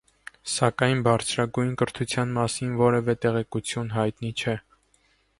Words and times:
Սակայն 0.51 1.01
բարձրագոյն 1.07 1.75
կրթութեան 1.81 2.33
մասին 2.37 2.71
որեւէ 2.79 3.15
տեղեկութիւն 3.25 3.93
յայտնի 3.97 4.33
չէ։ 4.41 4.57